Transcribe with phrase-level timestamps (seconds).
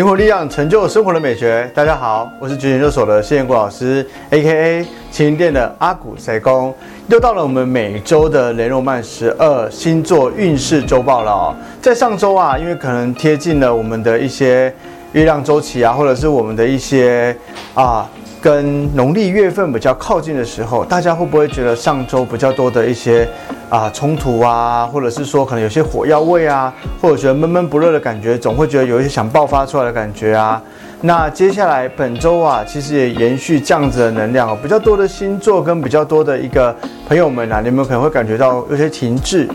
[0.00, 1.70] 灵活力量成就生活的美学。
[1.74, 4.82] 大家好，我是觉研究所的谢彦国老师，A.K.A.
[5.12, 6.74] 麒麟店的阿古塞公。
[7.08, 11.54] 又到了我们每周的雷诺曼十二星座运势周报了。
[11.82, 14.74] 在上周啊，因为可能贴近了我们的一些
[15.12, 17.36] 月亮周期啊，或者是我们的一些
[17.74, 18.08] 啊。
[18.40, 23.28] 跟农历月份比较靠近的时候，大家会不会觉得上周比较多的一些
[23.68, 30.60] 啊冲突啊，或者是说可能有些火药味啊，或者觉得闷闷不乐的感觉，总会觉得有一些想爆发出来的感觉啊？
[31.02, 36.74] 那接下来本周啊，其实也延续这样子的能量，比较多的星座跟比较多的一个
[37.06, 39.48] 朋友们啊，你们可能会感觉到有些停滞。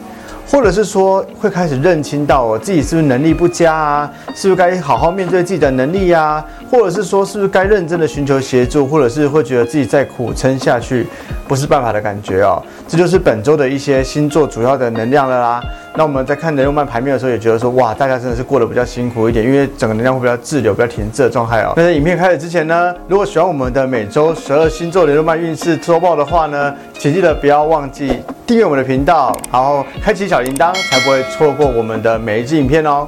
[0.48, 4.12] 或者是说会开始认清到我自己是不是能力不佳啊？
[4.36, 6.44] 是不是该好好面对自己的能力呀？
[6.72, 8.86] 或者是说是不是该认真的寻求协助？
[8.86, 11.08] 或者是会觉得自己再苦撑下去
[11.48, 12.62] 不是办法的感觉哦？
[12.88, 15.64] 这就是本周的一些星座主要的能量了啦。
[15.98, 21.74] 那我们在看人肉曼牌面的时候，也觉得说哇，大家真的是过得比较辛苦一点，因为整个能量会比较滞留、比较停滞的状态哦。
[21.76, 28.22] 那在影片开始之前呢，如果喜欢我们的每周十二星座人肉曼运势周报的话呢，请记得不要忘记。
[28.46, 33.08] 订阅我们的频道，然后开启小铃铛，才不会错过我们的每一支影片哦。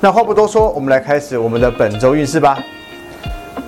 [0.00, 2.58] 那话不多说，我们来开始我们的本周运势吧。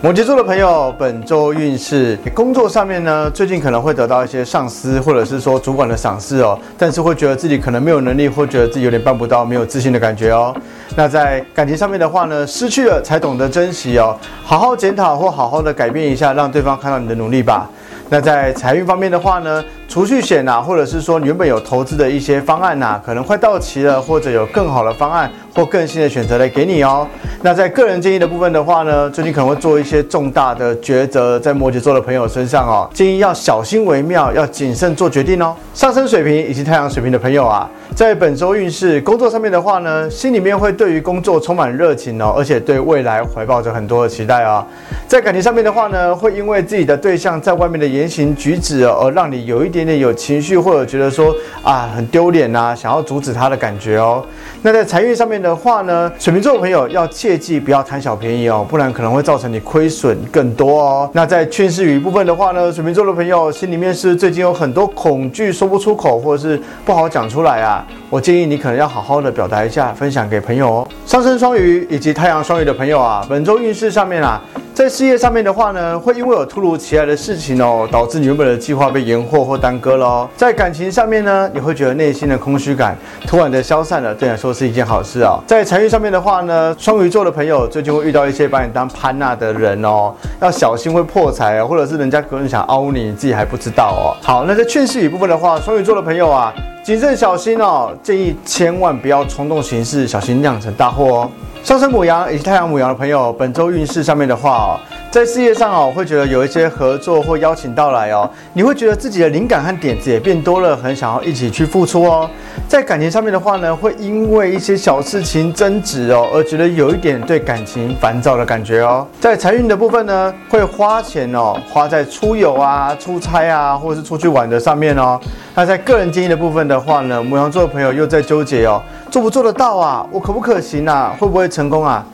[0.03, 10.53] 摩羯座的朋友，本周运势，工作上面呢，最近可能会得到一些上司或者是说主管的赏识哦，但是会觉得自己可能没有能力，或觉得自己有点办不到，没有自信的感觉哦。
[10.97, 17.71] 那在感情上面的话呢，失去了才懂得珍惜哦，好好检讨或好好的改变一下，让对方看到你的努力吧。
[18.09, 27.07] 那在财运方面的话呢，储蓄险呐，或者是说原本有投资的一些方案呐，可能快到期了，或者有更好的方案或更新的选择来给你哦。
[27.43, 35.55] 那在个人建议的部分的话呢，最近可能会做一些重大的抉择，在摩羯座的朋友身上哦，建议要小心为妙，要谨慎做决定哦。
[35.75, 37.69] 上升水平以及太阳水平的朋友啊。
[37.95, 44.67] 在本周运势工作上面的话呢，心里面会对于工作充满热情哦，而且对未来怀抱着很多的期待啊。
[45.07, 54.25] 在感情上面的话呢，会因为自己的对象在外面的言行举止而让你有一点点有情绪，或者觉得说啊很丢脸呐，想要阻止他的感觉哦。
[54.63, 61.11] 那在财运上面的话呢，水瓶座的朋友要切记不要贪小便宜哦，不然可能会造成你亏损更多哦。
[61.13, 67.85] 那在劝世语部分的话呢，水瓶座的朋友心里面是最近有很多恐惧说不出口，或者是不好讲出来啊。
[68.09, 70.89] 我建议你可能要好好的表达一下，分享给朋友哦。
[71.05, 74.41] 上升双鱼以及太阳双鱼的朋友啊，本周运势上面啊。
[74.77, 80.29] 在事业上面的话呢，会因为有突如其来的事情哦，导致你原本的计划被延后或耽搁了哦。
[80.37, 82.95] 在感情上面呢，你会觉得内心的空虚感
[83.27, 85.41] 突然的消散了，对你来说是一件好事啊。
[85.47, 94.13] 在财运上面的话呢，双鱼座的朋友最近会遇到一些把你当潘娜的人哦，要小心会破财啊，或者是人家可能想凹你，你自己还不知道哦。
[94.23, 96.53] 好，那在劝世语部分的话，双鱼座的朋友啊，
[96.87, 101.31] 谨慎小心哦，建议千万不要冲动行事，小心酿成大祸哦。
[101.65, 104.79] 上升母羊以及太阳母羊的朋友，本周运势上面的话，
[105.11, 112.29] 在事业上哦，会觉得有一些合作或邀请到来哦，你会觉得自己的灵感和点子也变多了，很想要一起去付出哦。
[112.69, 119.07] 在感情上面的话呢，会因为一些小事情争执哦，而觉得有一点对感情烦躁的感觉哦。
[119.19, 125.19] 在财运的部分呢，会花钱哦，花在出游啊、出差啊，或者是出去玩的上面哦。
[125.55, 128.83] 那在个人经营的部分的话呢，母羊座的朋友又在纠结哦。
[129.11, 130.07] 做不做得到啊？
[130.11, 131.17] 我可不可行啊？
[131.19, 132.05] 会不会成功啊？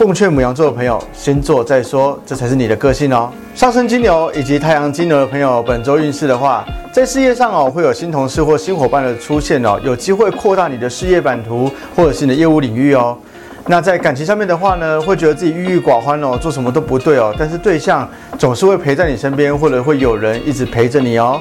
[0.00, 3.30] 奉劝母羊座的朋友，先做再说，这才是你的个性哦。
[3.54, 13.14] 上升金牛以及太阳金牛的朋友，本周运势的话，在事业上哦，会有新同事或新伙伴的出现哦，有机会扩大你的事业版图或者是你的业务领域哦。
[13.66, 18.08] 那在感情上面的话呢，会觉得自己郁郁寡欢哦，做什么都不对哦，但是对象
[18.38, 21.38] 总是会陪在你身边，或者会有人一直陪着你哦。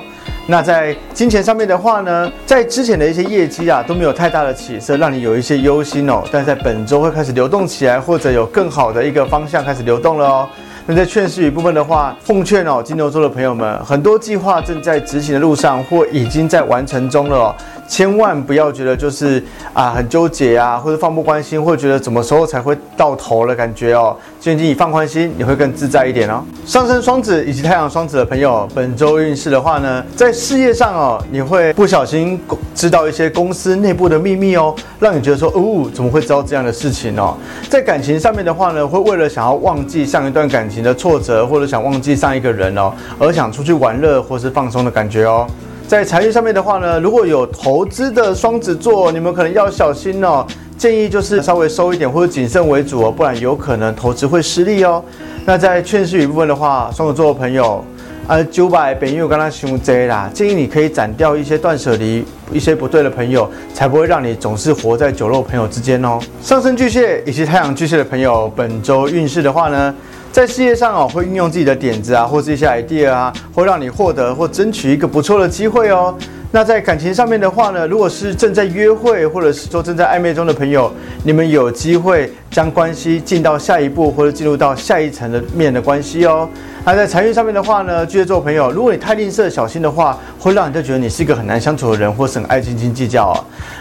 [0.52, 6.24] 那在金钱上面的话呢，在之前的一些业绩啊都没有太大的起色，让你有一些忧心哦。
[6.32, 10.50] 但在本周会开始流动起来，或者有更好的一个方向开始流动了哦。
[10.88, 17.56] 那在劝示语部分的话，奉劝哦，金牛座的朋友们，很多计划正在执行的路上，或已经在完成中了哦。
[17.90, 19.44] 千万不要觉得就是
[19.74, 24.16] 啊很纠结啊，或者放不关心，或者觉得什么时候才会到头的感觉哦。
[24.40, 26.44] 建议你放宽心，你会更自在一点哦。
[26.68, 32.40] 上升双子以及太阳双子的朋友，本周运势的话呢，在事业上哦，你会不小心
[32.76, 37.36] 知道一些公司内部的秘密哦，让你觉得说哦，怎么会知道这样的事情哦？
[37.70, 45.48] 在感情上面的话呢，会为了想要忘记上一段感情的挫折，或者想忘记上一个人哦，而想出去玩乐或是放松的感觉哦。
[45.90, 50.46] 在财运上面的话呢，如果有投资的双子座，你们可能要小心哦。
[50.78, 55.04] 建议就是稍微收一点或者谨慎为主哦，不然有可能投资会失利哦。
[55.46, 57.84] 那在劝示语部分的话，双子座的朋友
[58.28, 66.20] 呃，九百本又跟他凶贼啦，建议你可以斩掉一些断舍离一些不对的朋友，才不会让你总是活在酒肉朋友之间哦。
[66.40, 69.96] 上升巨蟹以及太阳巨蟹的朋友，本周运势的话呢，
[70.32, 76.16] 在事业上哦，会运用自己的点子啊，或是一些 idea 啊，会让你获得或争取一个不错的机会哦。
[76.52, 80.92] 那在感情上面的话呢，如果是正在约会或者是说正在暧昧中的朋友，
[81.24, 86.48] 你们有机会将关系进到下一步，或者进入到下一层的面的关系哦。
[86.86, 93.36] 那在财运上面的话呢，巨蟹座朋友，如果你太吝啬小心的话，会让人家觉得你是一个很难相处的人，或是很爱斤斤计较哦。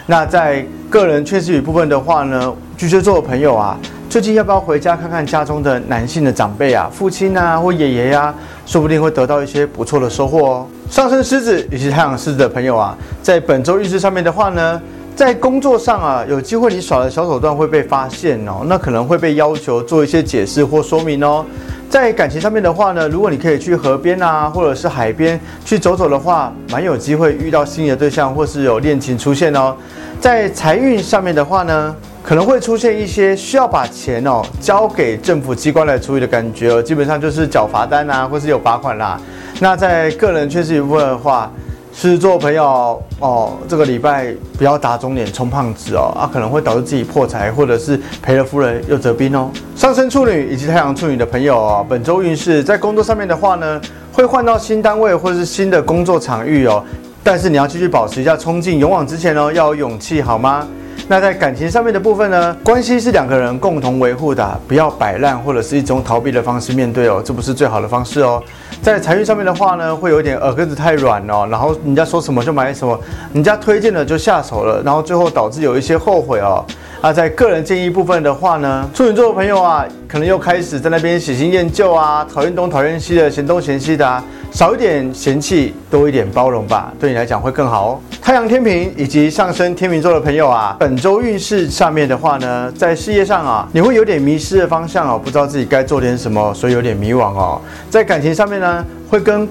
[0.07, 3.79] 那在个人缺失语部分的话呢，巨蟹座的朋友啊。
[4.09, 8.33] 最近要不要回家看看家中的男性的长辈啊，父亲啊或爷爷呀，
[8.65, 10.67] 说不定会得到一些不错的收获哦。
[10.89, 14.81] 上升狮子以及太阳狮子的朋友啊，在本周运势上面的话呢，
[15.15, 21.45] 在工作上啊，有机会你耍的小手段会被发现哦，那可能会被要求做一些解释或说明哦。
[21.87, 29.75] 在感情上面的话呢，如果你可以去河边啊，或者是海边去走走的话，蛮有机会遇到心仪的对象或是有恋情出现哦。
[30.19, 31.95] 在财运上面的话呢。
[32.29, 39.19] 可能会出现一些需要把钱哦交给政府机关来处理的感觉哦，基本上就是缴罚单啊，或是有罚款啦。
[39.59, 41.51] 那在个人缺失一部分的话，
[41.91, 49.49] 狮子座朋友哦，这个礼拜不要打肿脸充胖子哦，啊，可能会导致自己破财，或者是赔了夫人又折兵哦。
[49.75, 53.81] 上升处女以及太阳处女的朋友哦，本周运势在工作上面的话呢，
[54.13, 56.83] 会换到新单位或是新的工作场域哦，
[57.23, 60.67] 但是你要继续保持一下冲劲，勇往直前哦，要有勇气好吗？
[61.11, 62.55] 那在感情上面的部分呢？
[62.63, 68.39] 关系是两个人共同维护的，不要摆烂或者是一种逃避的方式面对哦，这不是最好的方式哦。
[68.79, 72.95] 在财运上面的话呢，会有点耳根子太软哦，然后人家说什么就买什么，
[73.33, 76.63] 人家推荐了就下手了，然后最后导致有一些后悔哦。
[77.01, 84.23] 啊，在个人建议部分的话呢，处女座的朋友啊，可能又开始在那边喜新厌旧啊，讨厌东讨厌西的，嫌东嫌西的啊。
[84.51, 87.99] 少一点嫌弃，多一点包容吧，对你来讲会更好哦。
[88.29, 97.59] 太阳天平以及上升天秤座的朋友啊，本周运势上面的话呢，在事业上啊，你会有点迷失的方向哦，不知道自己该做点什么，所以有点迷惘哦。
[97.89, 99.49] 在感情上面呢，会跟。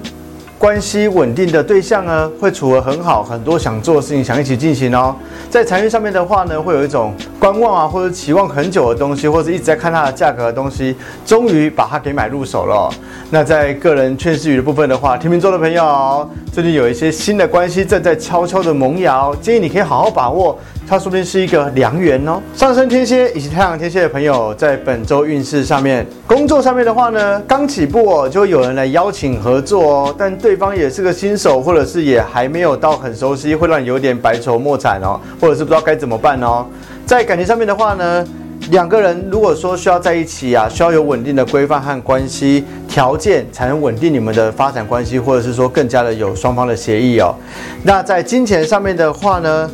[0.59, 5.15] 关系稳定的对象呢，会处得很好，很多想做的事情想一起进行哦。
[5.49, 10.93] 在财运上面的话呢，会有一种观望啊，或者期望很久的东西，或者一直在看它的价格的东西，
[11.25, 12.93] 终于把它给买入手了。
[13.29, 20.59] 那在个人劝世语的部分的话，天秤座的朋友，最近有一些新的关系正在悄悄的萌芽，建议你可以好好把握。
[20.89, 22.41] 它说不定是一个良缘哦。
[22.55, 36.65] 上升天蝎以及太阳天蝎的朋友，在本周运势上面，工作上面的话呢，刚起步哦，就会有人来邀请合作哦，但对方也是个新手，或者是也还没有到很熟悉，会让你有点白愁莫惨哦，或者是不知道该怎么办哦。
[37.05, 38.25] 在感情上面的话呢，
[38.71, 47.35] 两个人如果说需要在一起啊，需要有稳定的规范和关系条件，才能稳定你们的发展关系，或者是说更加的有双方的协议哦。
[47.83, 49.69] 那在金钱上面的话呢？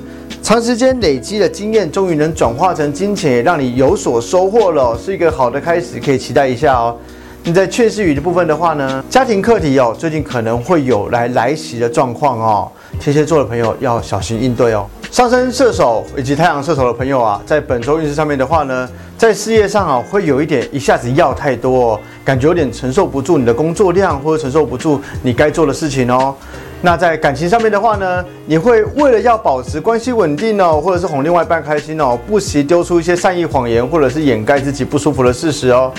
[0.45, 6.95] 长时间累积的经验，终于能转化成金钱，也让你有所收获了，是一个好的开始，可以期待一下哦。
[7.43, 14.85] 你在确实语的部分的话呢，家庭课题哦，最近可能会有来来袭的状况哦，天蝎座的朋友要小心应对哦。
[15.09, 18.87] 上升射手以及太阳射手的朋友啊，在本周运势上面的话呢，
[19.17, 26.35] 在事业上啊，会有一点一下子要太多，感觉有点承受不住你的工作量，或者承受不住你该做的事情哦。
[26.85, 35.91] 那在感情上面的话呢，你会为了要保持关系稳定哦，或者是哄另外一半开心哦，不惜丢出一些善意谎言，或者是掩盖自己不舒服的事实哦。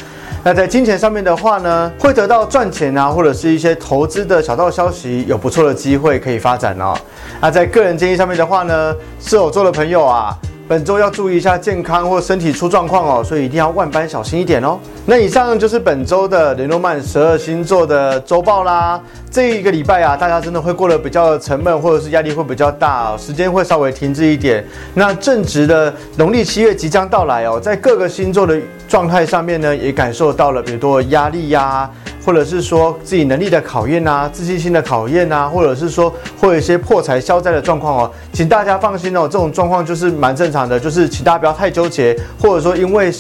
[0.44, 6.94] 那在金钱上面的话呢，会得到赚钱啊，或者是一些投资的小道消息，有不错的机会可以发展哦。
[7.40, 10.38] 那在个人建议上面的话呢，射手座的朋友啊。
[10.68, 14.76] 本周要注意一下健康或身体出状况哦，所以一定要万般小心一点哦。
[15.04, 19.00] 那以上就是本周的雷诺曼十二星座的周报啦。
[19.30, 24.64] 这一个礼拜啊，大家真的会过得比较沉闷，或者是压力会比较大，时间会稍微停滞一点。
[24.94, 28.58] 那正值的农历七月即将到来哦，在各个星座的
[28.88, 31.90] 状态上面呢，也感受到了比如多压力呀。
[32.24, 43.12] 或者是说自己能力的考验呐，自信心的考验呐，或者是说会有一些破财消灾的状况哦，请大家放心哦，这种状况就是蛮正常的，就是请大家不要太纠结，或者说因为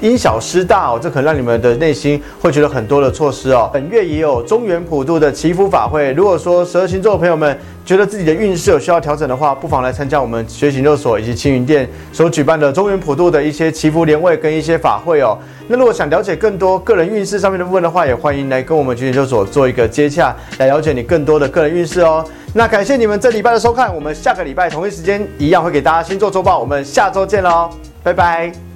[0.00, 3.68] 因小失大哦，这可能让你们的内心会觉得很多的错失哦。
[3.72, 7.58] 本月也有中原普渡的祈福法会，如果说十二星座的朋友们。
[7.84, 15.36] 觉得自己的运势有需要调整的话，不妨来参加我们学习六所以及青云店所举办的中原普渡的一些祈福联位跟一些法会哦。
[15.66, 22.24] 那如果想了解更多个人运势上面的部分的话，也欢迎来跟我们学习六所做一个接洽，来了解你更多的个人运势哦。
[22.54, 27.70] 那感谢你们这礼拜的收看，我们下个礼拜同一时间一样会给大家星座周报，我们下周见喽，
[28.02, 28.71] 拜拜。